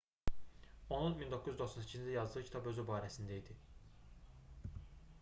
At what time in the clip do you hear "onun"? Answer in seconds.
0.95-1.17